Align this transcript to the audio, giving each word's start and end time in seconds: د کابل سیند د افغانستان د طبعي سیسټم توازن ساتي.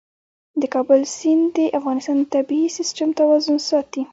د 0.61 0.63
کابل 0.73 1.01
سیند 1.17 1.43
د 1.57 1.59
افغانستان 1.79 2.17
د 2.21 2.29
طبعي 2.33 2.65
سیسټم 2.77 3.09
توازن 3.19 3.57
ساتي. 3.69 4.01